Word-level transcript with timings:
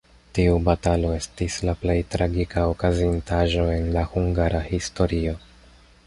Tiu 0.35 0.53
batalo 0.67 1.09
estis 1.17 1.57
la 1.69 1.75
plej 1.83 1.97
tragika 2.15 2.63
okazintaĵo 2.71 3.65
en 3.73 3.85
la 3.97 4.05
hungara 4.15 4.63
historio. 4.71 5.35